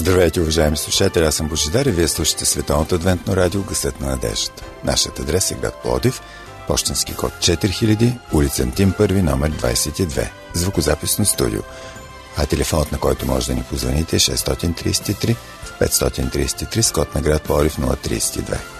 [0.00, 4.64] Здравейте, уважаеми слушатели, аз съм Божидар и вие слушате Световното адвентно радио Гъсът на надеждата.
[4.84, 6.22] Нашият адрес е град Плодив,
[6.66, 11.60] почтенски код 4000, улица Антим 1, номер 22, звукозаписно студио.
[12.36, 15.36] А телефонът, на който може да ни позвоните е 633
[15.80, 18.79] 533 с код на град Плодив 032.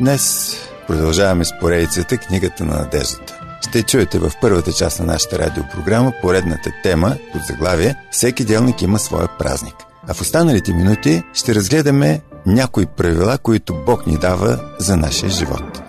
[0.00, 0.56] Днес
[0.86, 3.40] продължаваме с поредицата Книгата на надеждата.
[3.68, 8.98] Ще чуете в първата част на нашата радиопрограма поредната тема под заглавие Всеки делник има
[8.98, 9.74] своя празник.
[10.08, 15.81] А в останалите минути ще разгледаме някои правила, които Бог ни дава за нашия живот.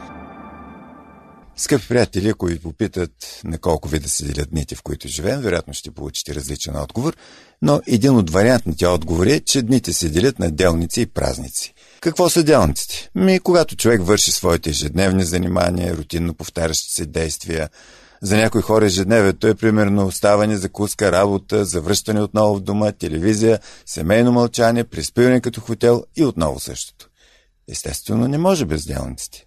[1.58, 5.74] Скъпи приятели, ако ви попитат на колко вида се делят дните, в които живеем, вероятно
[5.74, 7.16] ще получите различен отговор,
[7.62, 11.74] но един от вариантните отговори е, че дните се делят на делници и празници.
[12.02, 13.10] Какво са делниците?
[13.16, 17.70] Ми, когато човек върши своите ежедневни занимания, рутинно повтарящи се действия,
[18.22, 24.32] за някои хора ежедневието е примерно оставане, закуска, работа, завръщане отново в дома, телевизия, семейно
[24.32, 27.10] мълчание, приспиване като хотел и отново същото.
[27.70, 29.46] Естествено, не може без делниците.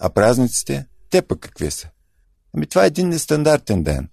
[0.00, 0.86] А празниците?
[1.12, 1.88] Те пък какви са?
[2.54, 4.08] Ами това е един нестандартен ден.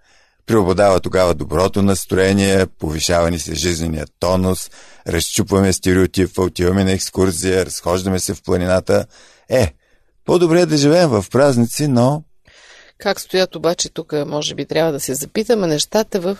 [0.45, 4.71] Преобладава тогава доброто настроение, повишаване се жизнения тонус,
[5.07, 9.05] разчупваме стереотипа, отиваме на екскурзия, разхождаме се в планината.
[9.49, 9.73] Е,
[10.25, 12.23] по-добре е да живеем в празници, но...
[12.97, 16.37] Как стоят обаче тук, може би трябва да се запитаме нещата в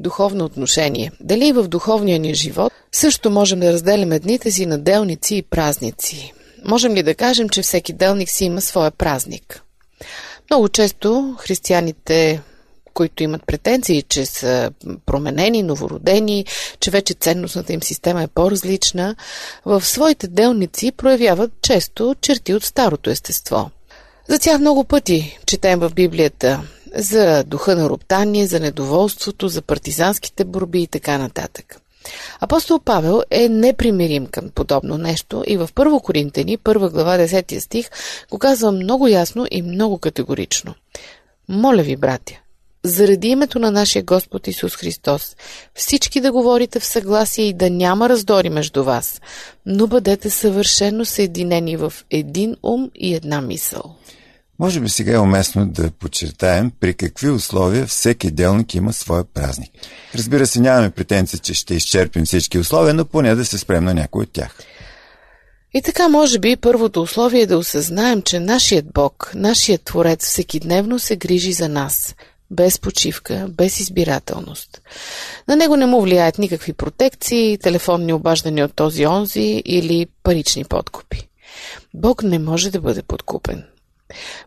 [0.00, 1.12] духовно отношение.
[1.20, 6.32] Дали в духовния ни живот също можем да разделяме дните си на делници и празници?
[6.64, 9.62] Можем ли да кажем, че всеки делник си има своя празник?
[10.50, 12.42] Много често християните
[12.98, 14.70] които имат претенции, че са
[15.06, 16.44] променени, новородени,
[16.80, 19.16] че вече ценностната им система е по-различна,
[19.64, 23.70] в своите делници проявяват често черти от старото естество.
[24.28, 26.62] За тях много пъти четем в Библията
[26.94, 31.80] за духа на роптание, за недоволството, за партизанските борби и така нататък.
[32.40, 37.90] Апостол Павел е непримирим към подобно нещо и в 1 Коринтени, 1 глава 10 стих,
[38.30, 40.74] го казва много ясно и много категорично.
[41.48, 42.34] Моля ви, братя,
[42.84, 45.36] заради името на нашия Господ Исус Христос,
[45.74, 49.20] всички да говорите в съгласие и да няма раздори между вас,
[49.66, 53.94] но бъдете съвършено съединени в един ум и една мисъл.
[54.58, 59.70] Може би сега е уместно да подчертаем при какви условия всеки делник има своя празник.
[60.14, 63.94] Разбира се, нямаме претенция, че ще изчерпим всички условия, но поне да се спрем на
[63.94, 64.58] някой от тях.
[65.74, 70.98] И така, може би, първото условие е да осъзнаем, че нашият Бог, нашият Творец всекидневно
[70.98, 72.14] се грижи за нас,
[72.50, 74.82] без почивка, без избирателност.
[75.48, 81.28] На него не му влияят никакви протекции, телефонни обаждания от този онзи или парични подкупи.
[81.94, 83.64] Бог не може да бъде подкупен.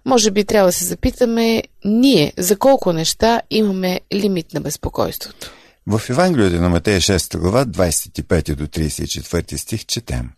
[0.05, 5.51] Може би трябва да се запитаме ние за колко неща имаме лимит на безпокойството.
[5.87, 10.29] В Евангелието на Матея 6 глава 25 до 34 стих четем.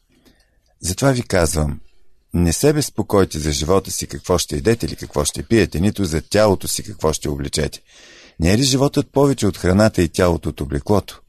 [0.81, 1.79] Затова ви казвам,
[2.33, 6.21] не се безпокойте за живота си какво ще едете или какво ще пиете, нито за
[6.21, 7.81] тялото си какво ще облечете.
[8.39, 11.21] Не е ли животът повече от храната и тялото от облеклото?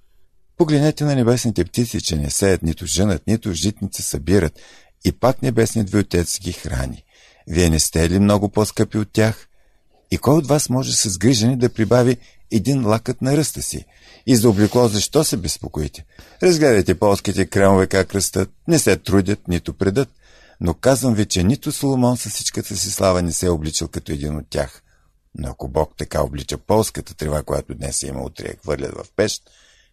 [0.56, 4.60] Погледнете на небесните птици, че не сеят, нито женат, нито житници събират,
[5.04, 7.04] и пак небесният ви отец ги храни.
[7.46, 9.48] Вие не сте ли много по-скъпи от тях?
[10.10, 12.16] И кой от вас може с грижани да прибави
[12.50, 13.84] един лакът на ръста си?
[14.26, 16.04] И за облекло защо се безпокоите?
[16.42, 20.08] Разгледайте полските кремове как растат, не се трудят, нито предат.
[20.60, 24.12] Но казвам ви, че нито Соломон със всичката си слава не се е обличал като
[24.12, 24.82] един от тях.
[25.34, 29.42] Но ако Бог така облича полската трева, която днес има утре хвърлят в пещ,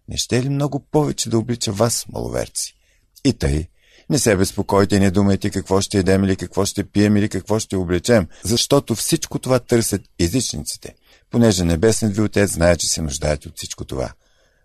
[0.07, 2.75] не ще ли много повече да облича вас, маловерци?
[3.25, 3.67] И тъй,
[4.09, 7.75] не се безпокойте, не думайте какво ще едем или какво ще пием или какво ще
[7.75, 10.95] облечем, защото всичко това търсят езичниците,
[11.29, 14.11] понеже Небесният ви Отец знае, че се нуждаете от всичко това.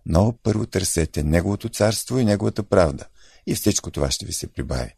[0.07, 3.05] Но първо търсете Неговото царство и Неговата правда,
[3.47, 4.95] и всичко това ще ви се прибави.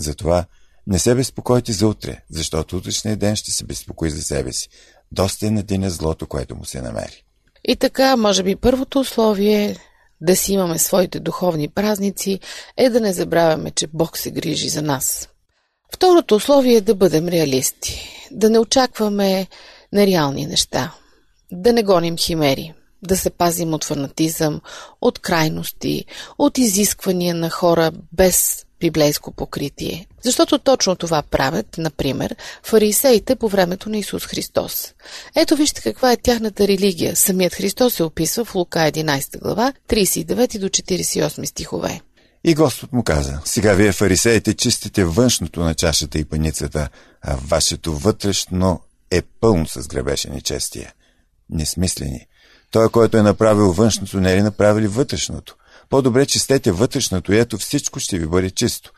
[0.00, 0.44] Затова
[0.86, 4.68] не се безпокойте за утре, защото утрешния ден ще се безпокои за себе си.
[5.12, 7.24] доста е на деня злото, което му се намери.
[7.64, 9.76] И така, може би първото условие
[10.20, 12.40] да си имаме своите духовни празници
[12.76, 15.28] е да не забравяме, че Бог се грижи за нас.
[15.94, 19.46] Второто условие е да бъдем реалисти, да не очакваме
[19.92, 20.94] нереални неща,
[21.52, 24.60] да не гоним химери, да се пазим от фанатизъм,
[25.00, 26.04] от крайности,
[26.38, 30.06] от изисквания на хора без библейско покритие.
[30.22, 34.94] Защото точно това правят, например, фарисеите по времето на Исус Христос.
[35.36, 37.16] Ето вижте каква е тяхната религия.
[37.16, 42.00] Самият Христос се описва в Лука 11 глава, 39 до 48 стихове.
[42.44, 46.88] И Господ му каза, сега вие фарисеите чистите външното на чашата и паницата,
[47.22, 48.80] а вашето вътрешно
[49.10, 50.92] е пълно с гребеше нечестия.
[51.50, 52.26] Несмислени.
[52.70, 55.56] Той, който е направил външното, не е ли направили вътрешното?
[55.90, 58.92] По-добре чистете вътрешното и ето всичко ще ви бъде чисто.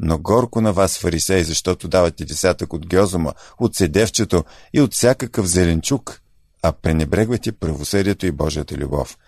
[0.00, 4.44] Но горко на вас, фарисеи, защото давате десятък от гьозома, от седевчето
[4.74, 6.20] и от всякакъв зеленчук,
[6.62, 9.18] а пренебрегвате правосъдието и Божията любов.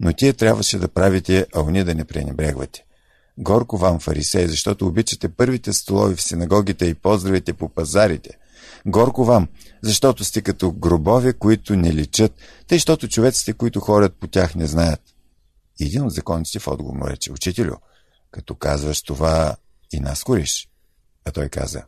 [0.00, 2.84] Но тие трябваше да правите, а уния да не пренебрегвате.
[3.38, 8.30] Горко вам, фарисеи, защото обичате първите столови в синагогите и поздравите по пазарите.
[8.86, 9.48] Горко вам,
[9.82, 12.32] защото сте като гробове, които не личат,
[12.68, 15.00] тъй, защото човеците, които ходят по тях, не знаят.
[15.80, 17.74] Един от законите в отговор му рече, учителю,
[18.30, 19.56] като казваш това
[19.92, 20.68] и нас кориш.
[21.24, 21.82] А той каза,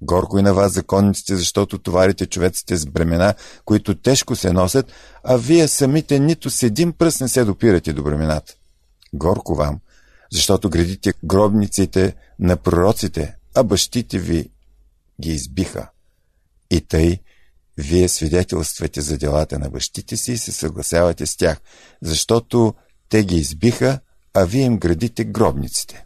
[0.00, 3.34] горко и на вас законниците, защото товарите човеците с бремена,
[3.64, 4.92] които тежко се носят,
[5.24, 8.54] а вие самите нито с един пръст не се допирате до бремената.
[9.14, 9.80] Горко вам,
[10.32, 14.50] защото градите гробниците на пророците, а бащите ви
[15.20, 15.90] ги избиха.
[16.70, 17.18] И тъй,
[17.78, 21.60] вие свидетелствате за делата на бащите си и се съгласявате с тях,
[22.02, 22.74] защото
[23.14, 23.98] те ги избиха,
[24.34, 26.04] а вие им градите гробниците.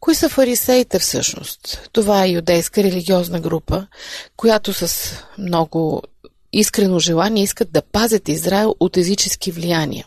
[0.00, 1.88] Кои са фарисеите всъщност?
[1.92, 3.86] Това е юдейска религиозна група,
[4.36, 6.02] която с много
[6.52, 10.06] искрено желание искат да пазят Израел от езически влияния.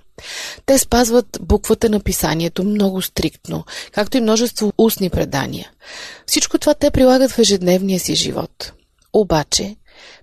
[0.66, 5.72] Те спазват буквата на писанието много стриктно, както и множество устни предания.
[6.26, 8.74] Всичко това те прилагат в ежедневния си живот.
[9.14, 9.76] Обаче,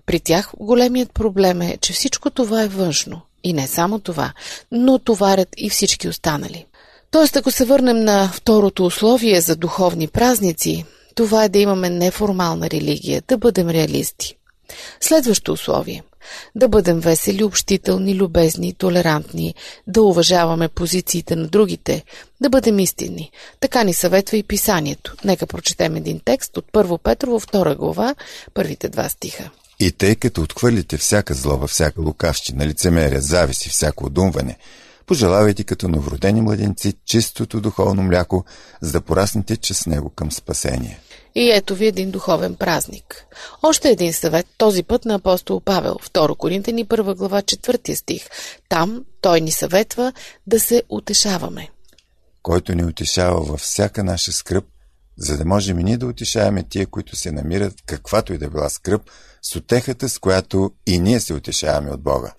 [0.05, 3.21] при тях големият проблем е, че всичко това е външно.
[3.43, 4.33] И не само това,
[4.71, 6.65] но товарят и всички останали.
[7.11, 10.85] Тоест, ако се върнем на второто условие за духовни празници,
[11.15, 14.35] това е да имаме неформална религия, да бъдем реалисти.
[14.99, 16.03] Следващо условие–
[16.55, 19.55] да бъдем весели, общителни, любезни, толерантни,
[19.87, 22.03] да уважаваме позициите на другите,
[22.41, 23.31] да бъдем истинни.
[23.59, 25.15] Така ни съветва и писанието.
[25.25, 28.15] Нека прочетем един текст от 1 Петрово, 2 глава,
[28.53, 29.49] първите два стиха.
[29.81, 34.57] И тъй като отхвърлите всяка злоба, всяка лукавщина, лицемерие, зависи, всяко одумване,
[35.05, 38.45] пожелавайте като новородени младенци чистото духовно мляко,
[38.81, 40.99] за да пораснете чрез него към спасение.
[41.35, 43.25] И ето ви един духовен празник.
[43.63, 48.27] Още един съвет, този път на апостол Павел, 2 Коринтени 1 глава 4 стих.
[48.69, 50.13] Там той ни съветва
[50.47, 51.69] да се утешаваме.
[52.43, 54.65] Който ни утешава във всяка наша скръп,
[55.21, 58.69] за да можем и ние да утешаваме тия, които се намират каквато и да била
[58.69, 59.01] скръп,
[59.41, 62.33] с отехата, с която и ние се утешаваме от Бога.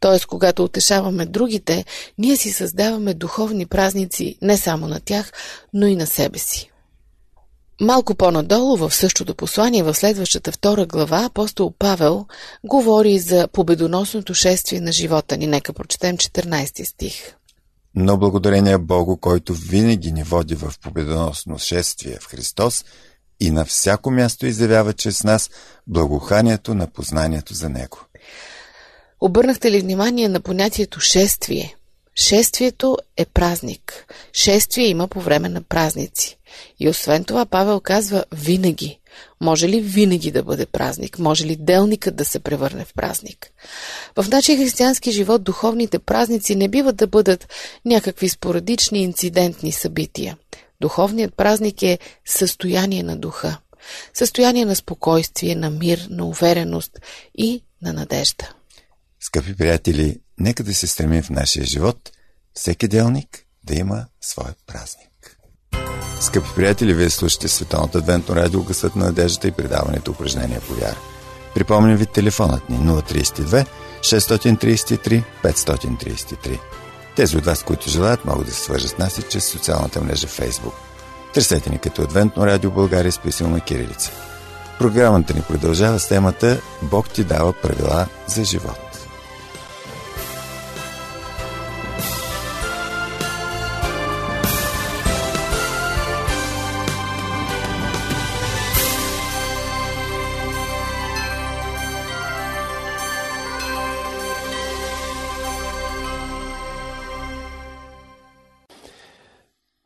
[0.00, 1.84] Тоест, когато утешаваме другите,
[2.18, 5.32] ние си създаваме духовни празници не само на тях,
[5.74, 6.70] но и на себе си.
[7.80, 12.26] Малко по-надолу в същото послание, в следващата втора глава, апостол Павел
[12.64, 15.46] говори за победоносното шествие на живота ни.
[15.46, 17.34] Нека прочетем 14 стих.
[17.94, 22.84] Но благодарение Богу, който винаги ни води в победоносно шествие в Христос
[23.40, 25.50] и на всяко място изявява чрез нас
[25.86, 27.98] благоханието на познанието за Него.
[29.20, 31.76] Обърнахте ли внимание на понятието шествие?
[32.14, 34.14] Шествието е празник.
[34.32, 36.38] Шествие има по време на празници.
[36.80, 38.99] И освен това Павел казва винаги.
[39.40, 41.18] Може ли винаги да бъде празник?
[41.18, 43.50] Може ли делникът да се превърне в празник?
[44.16, 47.48] В нашия християнски живот духовните празници не биват да бъдат
[47.84, 50.38] някакви спорадични инцидентни събития.
[50.80, 53.58] Духовният празник е състояние на духа.
[54.14, 56.98] Състояние на спокойствие, на мир, на увереност
[57.38, 58.54] и на надежда.
[59.20, 62.10] Скъпи приятели, нека да се стремим в нашия живот
[62.54, 65.09] всеки делник да има своя празник.
[66.20, 70.96] Скъпи приятели, вие слушате Световното адвентно радио Гъсът на надеждата и предаването упражнения по вяра.
[71.54, 73.66] Припомням ви телефонът ни 032
[74.00, 76.58] 633 533.
[77.16, 80.26] Тези от вас, които желаят, могат да се свържат с нас и чрез социалната мрежа
[80.26, 80.74] Facebook.
[81.34, 84.10] Търсете ни като Адвентно радио България с писална кирилица.
[84.78, 88.89] Програмата ни продължава с темата Бог ти дава правила за живот.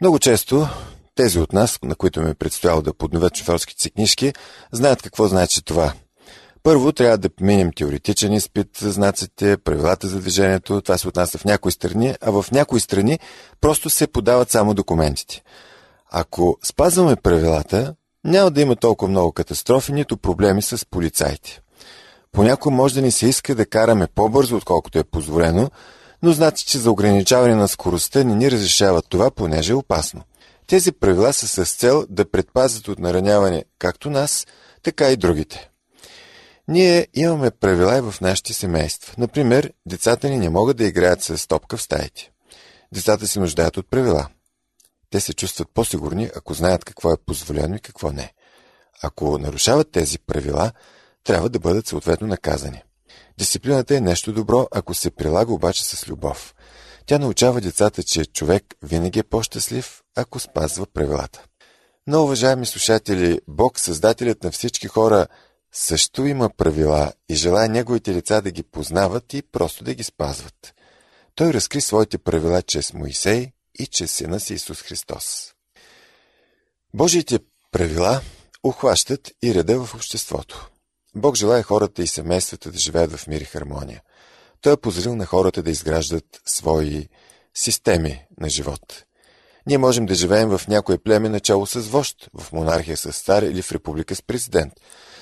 [0.04, 0.68] Много често
[1.14, 4.32] тези от нас, на които ме е предстояло да подновят шофьорските си книжки,
[4.72, 5.92] знаят какво значи това.
[6.62, 10.80] Първо трябва да минем теоретичен изпит знаците, правилата за движението.
[10.80, 13.18] Това се отнася в някои страни, а в някои страни
[13.60, 15.42] просто се подават само документите.
[16.10, 17.94] Ако спазваме правилата,
[18.24, 21.60] няма да има толкова много катастрофи, нито проблеми с полицайите.
[22.32, 25.70] Понякога може да ни се иска да караме по-бързо, отколкото е позволено,
[26.24, 30.22] но значи, че за ограничаване на скоростта не ни разрешават това, понеже е опасно.
[30.66, 34.46] Тези правила са с цел да предпазят от нараняване както нас,
[34.82, 35.70] така и другите.
[36.68, 39.14] Ние имаме правила и в нашите семейства.
[39.18, 42.30] Например, децата ни не могат да играят с топка в стаите.
[42.92, 44.28] Децата се нуждаят от правила.
[45.10, 48.32] Те се чувстват по-сигурни, ако знаят какво е позволено и какво не.
[49.02, 50.72] Ако нарушават тези правила,
[51.24, 52.82] трябва да бъдат съответно наказани.
[53.38, 56.54] Дисциплината е нещо добро, ако се прилага обаче с любов.
[57.06, 61.44] Тя научава децата, че човек винаги е по-щастлив, ако спазва правилата.
[62.06, 65.26] Но, уважаеми слушатели, Бог, създателят на всички хора,
[65.72, 70.74] също има правила и желая неговите лица да ги познават и просто да ги спазват.
[71.34, 75.52] Той разкри своите правила чрез Моисей и чрез Сина си Исус Христос.
[76.94, 77.38] Божиите
[77.72, 78.20] правила
[78.64, 80.70] ухващат и реда в обществото.
[81.16, 84.02] Бог желая хората и семействата да живеят в мир и хармония.
[84.60, 87.08] Той е позрил на хората да изграждат свои
[87.54, 89.04] системи на живот.
[89.66, 93.62] Ние можем да живеем в някое племе начало с вожд, в монархия с цар или
[93.62, 94.72] в република с президент.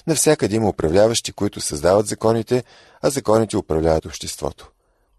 [0.07, 2.65] Навсякъде има управляващи, които създават законите,
[3.03, 4.71] а законите управляват обществото.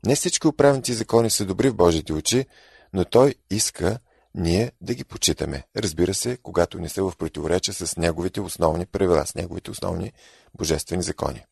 [0.06, 2.46] Не всички управници закони са добри в Божите очи,
[2.94, 4.00] но той иска
[4.36, 5.64] ние да ги почитаме.
[5.78, 10.14] Разбира се, когато не са в противоречие с неговите основни правила, с неговите основни
[10.58, 11.46] божествени закони.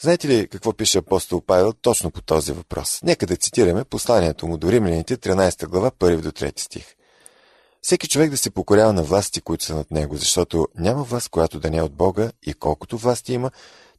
[0.00, 3.00] Знаете ли какво пише апостол Павел точно по този въпрос?
[3.02, 6.94] Нека да цитираме посланието му до римляните, 13 глава, 1 до 3 стих.
[7.82, 11.60] Всеки човек да се покорява на власти, които са над него, защото няма власт, която
[11.60, 13.50] да не е от Бога и колкото власти има,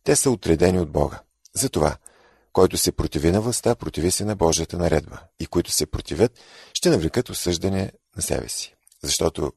[0.04, 1.20] те са отредени от Бога.
[1.54, 1.98] Затова,
[2.54, 5.20] който се противи на властта, противи се на Божията наредба.
[5.40, 6.40] И които се противят,
[6.74, 8.76] ще навлекат осъждане на себе си.
[9.04, 9.52] Защото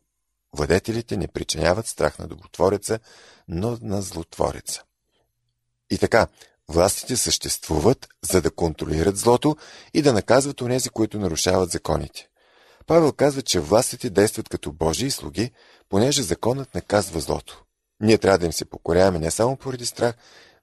[0.57, 2.99] владетелите не причиняват страх на добротвореца,
[3.49, 4.83] но на злотвореца.
[5.91, 6.27] И така,
[6.69, 9.57] властите съществуват, за да контролират злото
[9.95, 12.29] и да наказват онези, които нарушават законите.
[12.87, 15.53] Павел казва, че властите действат като Божии слуги,
[15.89, 17.65] понеже законът наказва злото.
[18.01, 20.15] Ние трябва да им се покоряваме не само поради страх,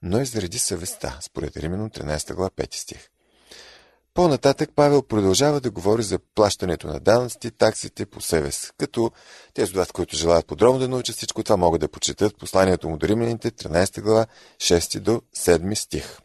[0.01, 3.10] но и заради съвестта, според Римено 13 глава 5 стих.
[4.17, 9.12] По-нататък Павел продължава да говори за плащането на данъците, таксите по съвест, като
[9.53, 12.97] тези от вас, които желаят подробно да научат всичко това, могат да почитат посланието му
[12.97, 14.25] до римляните, 13 глава,
[14.57, 16.17] 6 до 7 стих.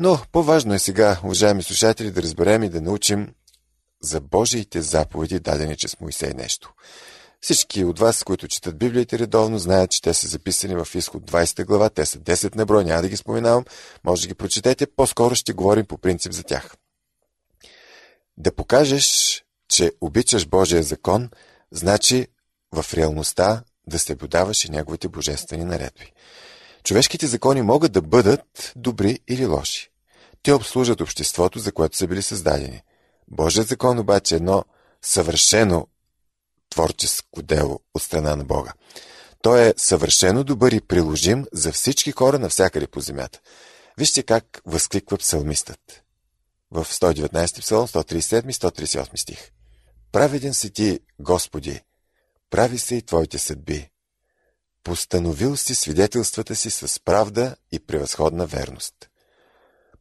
[0.00, 3.34] Но по-важно е сега, уважаеми слушатели, да разберем и да научим
[4.02, 6.72] за Божиите заповеди, дадени чрез Моисей нещо.
[7.40, 11.64] Всички от вас, които четат Библията редовно, знаят, че те са записани в изход 20
[11.64, 11.90] глава.
[11.90, 13.64] Те са 10 на брой, няма да ги споменавам.
[14.04, 14.86] Може да ги прочетете.
[14.86, 16.76] По-скоро ще говорим по принцип за тях.
[18.36, 21.30] Да покажеш, че обичаш Божия закон,
[21.70, 22.26] значи
[22.74, 26.12] в реалността да съблюдаваш и неговите божествени наредби.
[26.84, 29.90] Човешките закони могат да бъдат добри или лоши.
[30.42, 32.82] Те обслужат обществото, за което са били създадени.
[33.28, 34.64] Божият закон обаче е едно
[35.02, 35.86] съвършено
[36.70, 38.72] творческо дело от страна на Бога.
[39.42, 43.40] Той е съвършено добър и приложим за всички хора навсякъде по земята.
[43.98, 46.03] Вижте как възкликва псалмистът
[46.74, 49.50] в 119 псалом, 137 138 стих.
[50.12, 51.80] Праведен си ти, Господи,
[52.50, 53.90] прави се и твоите съдби.
[54.84, 58.94] Постановил си свидетелствата си с правда и превъзходна верност.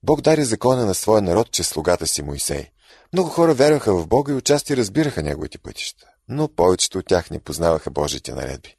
[0.04, 2.70] Бог дари закона на своя народ чрез слугата си Моисей.
[3.14, 7.40] Много хора вярваха в Бога и отчасти разбираха неговите пътища, но повечето от тях не
[7.40, 8.76] познаваха Божите наредби.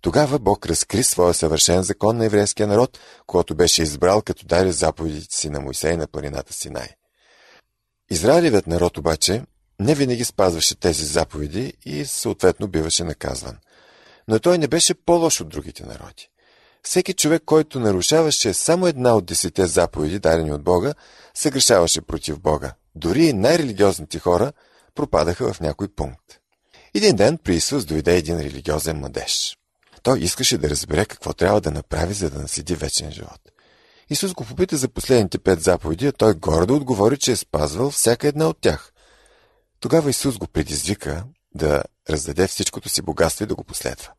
[0.00, 5.36] Тогава Бог разкри своя съвършен закон на еврейския народ, който беше избрал като дари заповедите
[5.36, 6.95] си на Моисей на планината Синай.
[8.10, 9.42] Израилевият народ обаче
[9.80, 13.56] не винаги спазваше тези заповеди и съответно биваше наказван.
[14.28, 16.28] Но той не беше по-лош от другите народи.
[16.82, 20.94] Всеки човек, който нарушаваше само една от десете заповеди, дадени от Бога,
[21.34, 22.74] се грешаваше против Бога.
[22.94, 24.52] Дори и най-религиозните хора
[24.94, 26.38] пропадаха в някой пункт.
[26.94, 29.58] Един ден при Исус дойде един религиозен младеж.
[30.02, 33.40] Той искаше да разбере какво трябва да направи, за да наследи вечен живот.
[34.10, 38.28] Исус го попита за последните пет заповеди, а той гордо отговори, че е спазвал всяка
[38.28, 38.92] една от тях.
[39.80, 44.12] Тогава Исус го предизвика да раздаде всичкото си богатство и да го последва.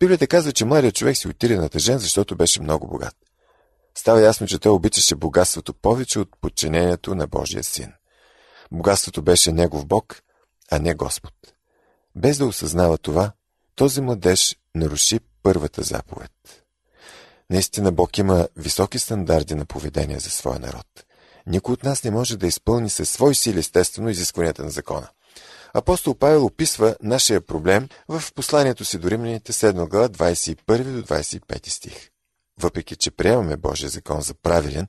[0.00, 3.16] Библията казва, че младият човек си отиде на тъжен, защото беше много богат.
[3.94, 7.92] Става ясно, че той обичаше богатството повече от подчинението на Божия син.
[8.72, 10.22] Богатството беше негов Бог,
[10.70, 11.34] а не Господ.
[12.16, 13.32] Без да осъзнава това,
[13.74, 16.61] този младеж наруши първата заповед.
[17.52, 20.86] Наистина Бог има високи стандарти на поведение за своя народ.
[21.46, 25.08] Никой от нас не може да изпълни със свои сили естествено изискванията на закона.
[25.74, 31.68] Апостол Павел описва нашия проблем в посланието си до римляните 7 глава 21 до 25
[31.68, 32.10] стих.
[32.60, 34.86] Въпреки, че приемаме Божия закон за правилен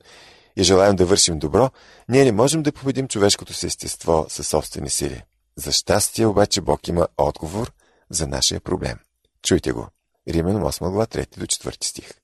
[0.56, 1.70] и желаем да вършим добро,
[2.08, 5.22] ние не можем да победим човешкото си естество със собствени сили.
[5.56, 7.72] За щастие обаче Бог има отговор
[8.10, 8.98] за нашия проблем.
[9.42, 9.88] Чуйте го.
[10.28, 12.23] Римен 8 глава 3 до 4 стих.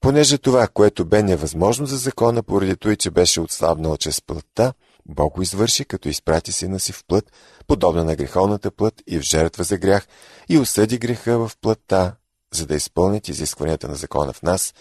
[0.00, 4.72] Понеже това, което бе невъзможно за закона, поради той, че беше отслабнал чрез плътта,
[5.06, 7.32] Бог го извърши, като изпрати сина си в плът,
[7.66, 10.06] подобна на греховната плът и в жертва за грях,
[10.48, 12.16] и осъди греха в плътта,
[12.54, 14.74] за да изпълнят изискванията на закона в нас,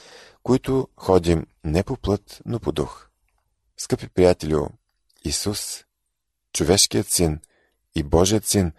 [0.44, 3.08] които ходим не по плът, но по дух.
[3.78, 4.68] Скъпи приятелю,
[5.26, 5.84] Исус,
[6.54, 7.40] човешкият син
[7.96, 8.72] и Божият син,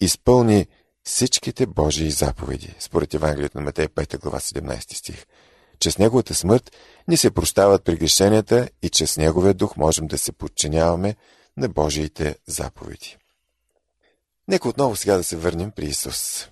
[0.00, 0.66] изпълни
[1.02, 5.26] всичките Божии заповеди, според Евангелието на Матей 5 глава 17 стих.
[5.80, 6.76] Чрез Неговата смърт
[7.08, 11.16] ни се прощават прегрешенията и чрез Неговия дух можем да се подчиняваме
[11.56, 13.16] на Божиите заповеди.
[14.48, 16.48] Нека отново сега да се върнем при Исус.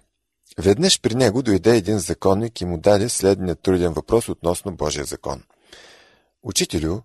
[0.58, 5.42] Веднъж при него дойде един законник и му даде следния труден въпрос относно Божия закон.
[6.42, 7.00] Учителю,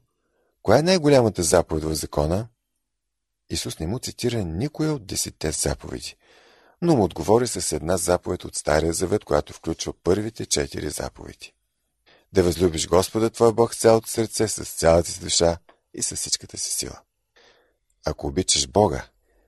[0.61, 2.47] коя е най-голямата заповед в закона?
[3.49, 6.15] Исус не му цитира никоя от десетте заповеди,
[6.81, 11.53] но му отговори с една заповед от Стария завет, която включва първите четири заповеди.
[12.33, 15.57] Да възлюбиш Господа твой Бог с цялото сърце, с цялата си душа
[15.93, 16.99] и с всичката си сила.
[18.05, 19.05] Ако обичаш Бога,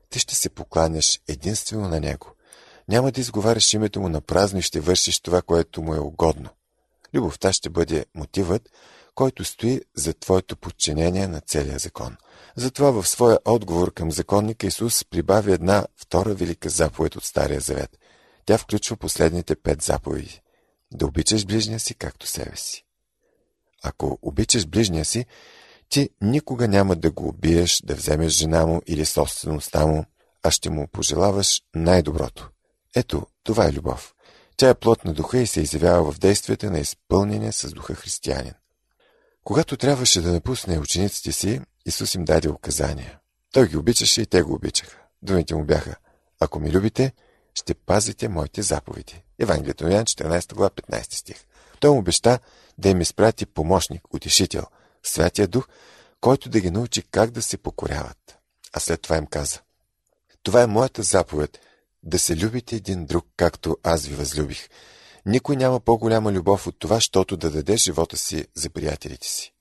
[0.10, 2.28] ти ще се покланяш единствено на Него–
[2.92, 6.50] няма да изговаряш името му на празно и ще вършиш това, което му е угодно.
[7.14, 8.70] Любовта ще бъде мотивът,
[9.16, 12.18] който стои за твоето подчинение на целия закон.
[12.56, 17.98] Затова в своя отговор към законника Исус прибави една втора велика заповед от Стария Завет.
[18.46, 20.42] Тя включва последните пет заповеди.
[20.94, 22.86] Да обичаш ближния си както себе си.
[23.84, 25.26] Ако обичаш ближния си,
[25.90, 30.06] ти никога няма да го убиеш, да вземеш жена му или собствеността му,
[30.44, 32.50] а ще му пожелаваш най-доброто.
[32.96, 34.14] Ето, това е любов.
[34.58, 38.54] Тя е плод на духа и се изявява в действията на изпълнение с духа християнин.
[39.44, 43.20] Когато трябваше да напусне учениците си, Исус им даде указания.
[43.54, 44.98] Той ги обичаше и те го обичаха.
[45.22, 45.96] Думите му бяха,
[46.40, 47.14] ако ми любите,
[47.54, 49.24] ще пазите моите заповеди.
[49.40, 51.46] Евангелието на Ян, 14 глава, 15 стих.
[51.80, 52.40] Той му обеща
[52.78, 54.64] да им изпрати помощник, утешител,
[55.04, 55.68] Святия Дух,
[56.22, 58.38] който да ги научи как да се покоряват.
[58.74, 59.60] А след това им каза.
[60.44, 61.60] Това е моята заповед–
[62.04, 64.70] да се любите един друг, както аз ви възлюбих.
[65.26, 69.54] Никой няма по-голяма любов от това, щото да даде живота си за приятелите си.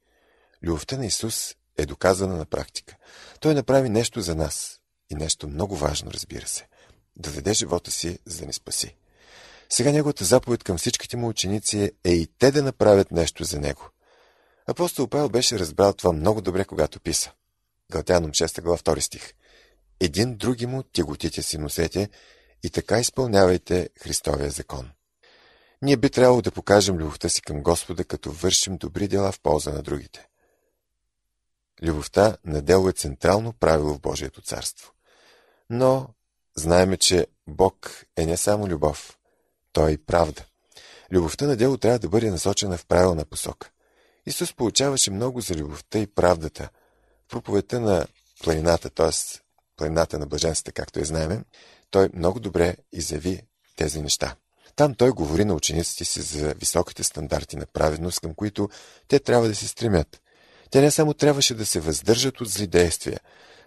[0.63, 2.97] Любовта на Исус е доказана на практика.
[3.41, 4.81] Той направи нещо за нас.
[5.11, 6.69] И нещо много важно, разбира се.
[7.17, 8.97] Да даде живота си, за да ни спаси.
[9.71, 13.91] Сега неговата заповед към всичките му ученици е и те да направят нещо за него.
[14.67, 17.33] Апостол Павел беше разбрал това много добре, когато писа.
[17.93, 19.35] Галатяном 6 глава 2 стих
[20.01, 22.09] един други му тяготите си носете
[22.63, 24.91] и така изпълнявайте Христовия закон.
[25.83, 29.73] Ние би трябвало да покажем любовта си към Господа, като вършим добри дела в полза
[29.73, 30.27] на другите.
[31.83, 34.93] Любовта на дело е централно правило в Божието царство.
[35.71, 36.09] Но
[36.61, 39.19] знаеме, че Бог е не само любов,
[39.73, 40.45] Той е и правда.
[41.13, 43.71] Любовта на дело трябва да бъде насочена в правилна посока.
[44.27, 46.69] Исус получаваше много за любовта и правдата.
[47.27, 48.07] В проповедта на
[48.45, 49.11] планината, т.е
[49.77, 51.45] планината на блаженствата, както я знаеме,
[51.91, 53.43] той много добре изяви
[53.77, 54.37] тези неща.
[54.77, 58.69] Там той говори на учениците си за високите стандарти на праведност, към които
[59.09, 60.21] те трябва да се стремят.
[60.71, 63.21] Те не само трябваше да се въздържат от зли действия,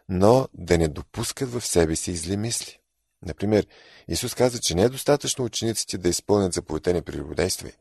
[0.09, 2.79] но да не допускат в себе си зли мисли.
[3.25, 3.67] Например,
[4.07, 7.73] Исус каза, че не е достатъчно учениците да изпълнят заповедени прелюбодействия.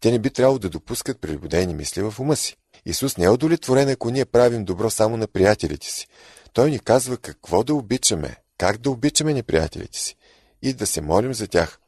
[0.00, 2.56] Те не би трябвало да допускат прелюбодейни мисли в ума си.
[2.86, 6.06] Исус не е удовлетворен, ако ние правим добро само на приятелите си.
[6.52, 10.16] Той ни казва какво да обичаме, как да обичаме неприятелите си
[10.62, 11.78] и да се молим за тях,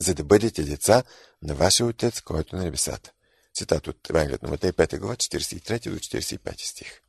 [0.00, 1.02] за да бъдете деца
[1.42, 3.12] на вашия Отец, който е на небесата.
[3.54, 7.00] Цитат от Евангелието на Матей 5 глава 43 до 45 стих.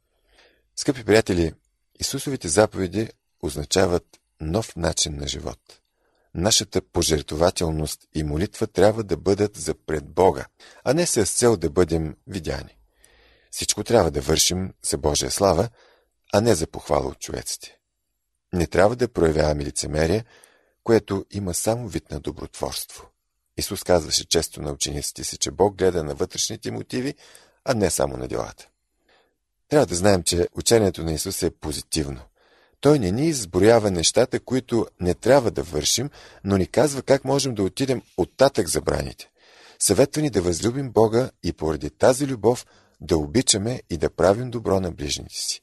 [0.75, 1.53] Скъпи приятели,
[1.99, 3.09] Исусовите заповеди
[3.41, 4.05] означават
[4.41, 5.59] нов начин на живот.
[6.33, 10.45] Нашата пожертвователност и молитва трябва да бъдат за пред Бога,
[10.83, 12.77] а не с цел да бъдем видяни.
[13.51, 15.69] Всичко трябва да вършим за Божия слава,
[16.33, 17.77] а не за похвала от човеците.
[18.53, 20.25] Не трябва да проявяваме лицемерие,
[20.83, 23.09] което има само вид на добротворство.
[23.57, 27.15] Исус казваше често на учениците си, че Бог гледа на вътрешните мотиви,
[27.65, 28.67] а не само на делата.
[29.69, 32.21] Трябва да знаем, че учението на Исус е позитивно.
[32.81, 36.09] Той не ни изброява нещата, които не трябва да вършим,
[36.43, 39.29] но ни казва как можем да отидем оттатък забраните.
[39.79, 42.65] Съветва ни да възлюбим Бога и поради тази любов
[43.01, 45.61] да обичаме и да правим добро на ближните си.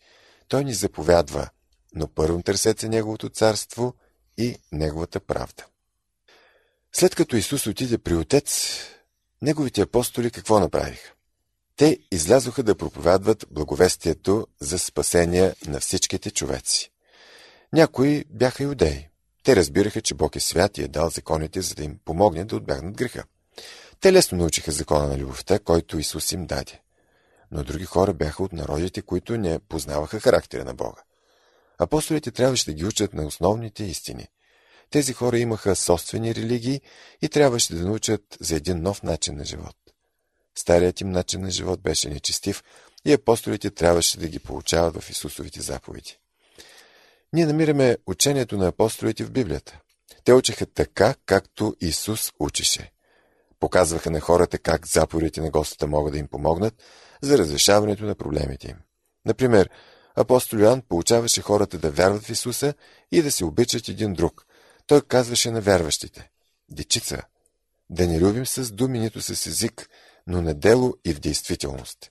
[0.49, 1.49] Той ни заповядва,
[1.95, 3.95] но първо търсете Неговото царство
[4.39, 5.65] и Неговата правда.
[6.93, 8.79] След като Исус отиде при Отец,
[9.43, 11.13] Неговите апостоли какво направиха?
[11.77, 16.94] Те излязоха да проповядват благовестието за спасение на всичките човеци.
[17.75, 19.09] Някои бяха иудеи.
[19.45, 22.57] Те разбираха, че Бог е свят и е дал законите, за да им помогне да
[22.57, 23.25] отбягнат греха.
[24.01, 26.81] Те лесно научиха закона на любовта, който Исус им даде.
[27.51, 31.03] Но други хора бяха от народите, които не познаваха характера на Бога.
[31.79, 34.29] Апостолите трябваше да ги учат на основните истини.
[34.91, 36.81] Тези хора имаха собствени религии
[37.23, 39.77] и трябваше да научат за един нов начин на живот.
[40.59, 42.63] Старият им начин на живот беше нечестив
[43.05, 46.19] и апостолите трябваше да ги получават в Исусовите заповеди.
[47.35, 49.81] Ние намираме учението на апостолите в Библията.
[50.25, 52.93] Те учеха така, както Исус учеше.
[53.61, 56.75] Показваха на хората как заповедите на Господа могат да им помогнат
[57.23, 58.77] за разрешаването на проблемите им.
[59.27, 59.71] Например,
[60.17, 62.75] апостол Йоан получаваше хората да вярват в Исуса
[63.13, 64.47] и да се обичат един друг.
[64.87, 66.31] Той казваше на вярващите–
[66.71, 67.23] Дечица,
[67.91, 69.89] да не любим с думи, нито с език,
[70.27, 72.11] но на дело и в действителност.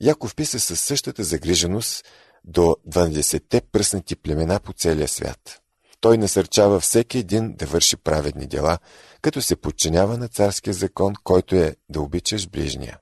[0.00, 2.04] Яков писа със същата загриженост
[2.44, 5.60] до 12-те пръснати племена по целия свят.
[6.00, 8.78] Той насърчава всеки един да върши праведни дела,
[9.22, 12.98] като се подчинява на царския закон, който е да обичаш ближния.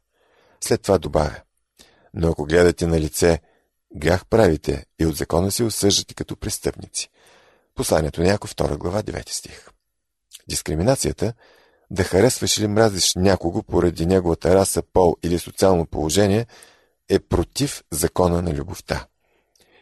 [0.61, 1.41] След това добавя.
[2.15, 3.41] Но ако гледате на лице,
[3.97, 7.09] грях правите и от закона се осъждате като престъпници.
[7.75, 9.69] Посланието на Яков 2 глава 9 стих.
[10.49, 11.33] Дискриминацията
[11.91, 16.47] да харесваш или мразиш някого поради неговата раса, пол или социално положение
[17.09, 19.07] е против закона на любовта.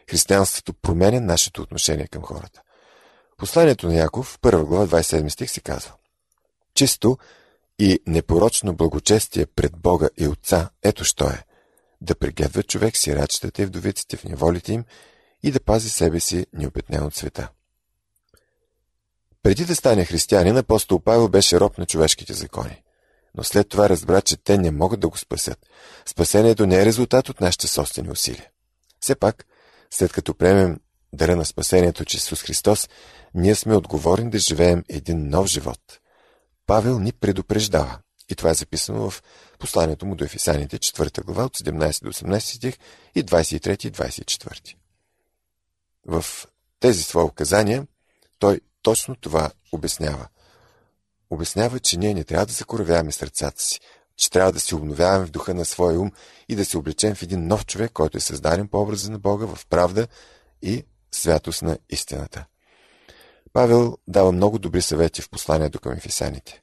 [0.09, 2.61] Християнството променя нашето отношение към хората.
[3.37, 5.93] Посланието на Яков, 1 глава 27 стих се казва
[6.73, 7.17] Чисто
[7.79, 11.43] и непорочно благочестие пред Бога и Отца, ето що е,
[12.01, 14.85] да прегледва човек сирачетата и вдовиците в неволите им
[15.43, 17.49] и да пази себе си необетнен от света.
[19.43, 22.83] Преди да стане християнин, апостол Павел беше роб на човешките закони.
[23.35, 25.59] Но след това разбра, че те не могат да го спасят.
[26.05, 28.49] Спасението не е резултат от нашите собствени усилия.
[28.99, 29.45] Все пак,
[29.89, 30.79] след като приемем
[31.13, 32.89] дара на спасението че Исус Христос,
[33.33, 35.99] ние сме отговорни да живеем един нов живот.
[36.65, 37.99] Павел ни предупреждава.
[38.29, 39.23] И това е записано в
[39.59, 42.77] посланието му до Ефисаните, 4 глава от 17 до 18 стих
[43.15, 44.75] и 23 и 24.
[46.05, 46.25] В
[46.79, 47.87] тези свои указания
[48.39, 50.27] той точно това обяснява.
[51.29, 53.79] Обяснява, че ние не трябва да закоравяваме сърцата си,
[54.19, 56.11] че трябва да се обновяваме в духа на своя ум
[56.49, 59.45] и да се облечем в един нов човек, който е създаден по образа на Бога
[59.45, 60.07] в правда
[60.61, 62.45] и святост на истината.
[63.53, 66.61] Павел дава много добри съвети в посланието към ефисаните.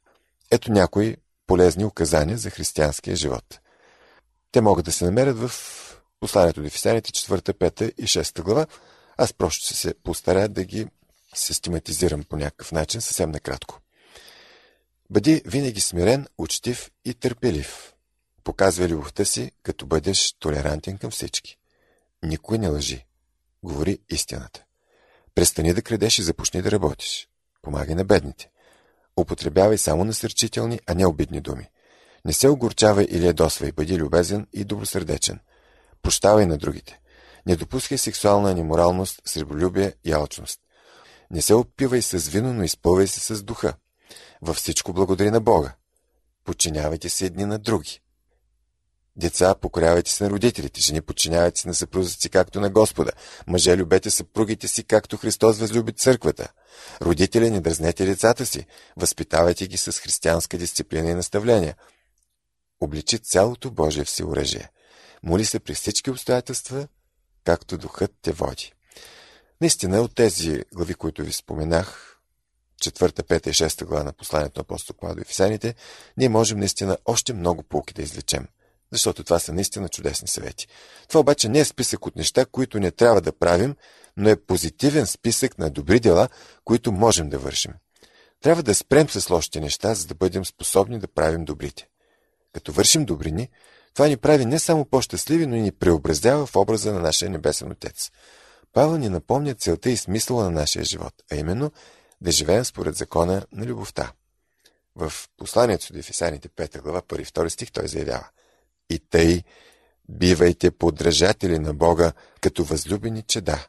[0.51, 1.17] Ето някои
[1.47, 3.61] полезни указания за християнския живот.
[4.53, 5.51] Те могат да се намерят в
[6.21, 8.67] посланието до ефисаните 4, 5 и 6 глава.
[9.17, 10.87] Аз просто ще се постаря да ги
[11.35, 13.81] систематизирам по някакъв начин, съвсем накратко.
[15.17, 17.95] Бъди винаги смирен, учтив и търпелив.
[18.45, 21.57] Показвай любовта си, като бъдеш толерантен към всички.
[22.23, 23.07] Никой не лъжи.
[23.63, 24.65] Говори истината.
[25.35, 27.29] Престани да крадеш и започни да работиш.
[27.63, 28.51] Помагай на бедните.
[29.17, 31.69] Употребявай само насърчителни, а не обидни думи.
[32.25, 35.41] Не се огорчавай или ядосвай, бъди любезен и добросърдечен.
[36.03, 37.01] Прощавай на другите.
[37.47, 40.61] Не допускай сексуална неморалност, сребролюбие и алчност.
[41.31, 43.75] Не се опивай с вино, но изпълвай се с духа.
[44.43, 45.75] Във всичко благодари на Бога.
[46.45, 48.01] Подчинявайте се едни на други.
[49.17, 53.13] Деца, покорявайте се на родителите, жени, подчинявайте се на съпрузите си, както на Господа.
[53.47, 56.49] Мъже, любете съпругите си, както Христос възлюби църквата.
[57.03, 61.77] Родители, не дразнете децата си, възпитавайте ги с християнска дисциплина и наставления.
[62.81, 64.71] Обличи цялото Божие всеоръжие.
[65.23, 66.89] Моли се при всички обстоятелства,
[67.45, 68.73] както духът те води.
[69.61, 72.06] Наистина, от тези глави, които ви споменах,
[72.81, 75.75] четвърта, пета и шеста глава на посланието на апостол Павел и Ефесяните,
[76.17, 78.47] ние можем наистина още много полки да извлечем
[78.93, 80.69] защото това са наистина чудесни съвети.
[81.09, 83.77] Това обаче не е списък от неща, които не трябва да правим,
[84.17, 86.29] но е позитивен списък на добри дела,
[86.65, 87.73] които можем да вършим.
[88.43, 91.89] Трябва да спрем с лошите неща, за да бъдем способни да правим добрите.
[92.53, 93.49] Като вършим добрини,
[93.95, 97.73] това ни прави не само по-щастливи, но и ни преобразява в образа на нашия небесен
[97.73, 98.11] Отец.
[98.73, 101.71] Павел ни напомня целта и смисъла на нашия живот, а именно
[102.21, 104.13] да живеем според закона на любовта.
[104.97, 108.29] В посланието до Ефесаните 5 глава 1-2 стих той заявява
[108.91, 109.43] И тъй,
[110.09, 113.67] бивайте подражатели на Бога като възлюбени чеда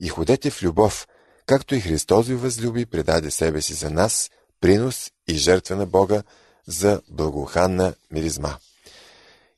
[0.00, 1.08] и ходете в любов,
[1.46, 6.22] както и Христос ви възлюби, предаде себе си за нас, принос и жертва на Бога
[6.66, 8.56] за благоуханна миризма.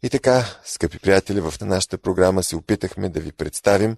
[0.02, 3.96] И така, скъпи приятели, в нашата програма се опитахме да ви представим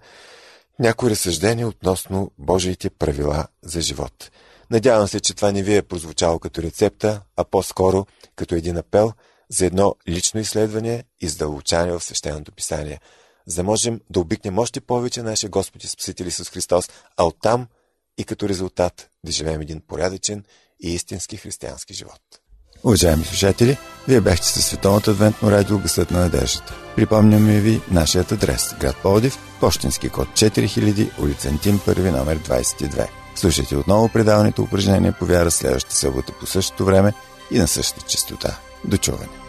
[0.79, 4.31] някои разсъждения относно Божиите правила за живот.
[4.71, 8.07] Надявам се, че това не ви е прозвучало като рецепта, а по-скоро
[8.37, 9.13] като един апел
[9.51, 13.01] за едно лично изследване и задълбочаване в свещеното писание,
[13.47, 17.67] за да можем да обикнем още повече нашия Господ и Спасител Исус Христос, а оттам
[18.19, 20.45] и като резултат да живеем един порядъчен
[20.81, 22.42] и истински християнски живот.
[22.85, 26.75] Уважаеми слушатели, вие бяхте със Световното адвентно радио Гъсът на надеждата.
[26.97, 28.75] Припомняме ви нашият адрес.
[28.81, 33.07] Град Пловдив, почтенски код 4000, улица Антим, първи номер 22.
[33.35, 37.13] Слушайте отново предаването упражнение по вяра следващата събота по същото време
[37.51, 38.59] и на същата частота.
[38.85, 39.42] До чуване!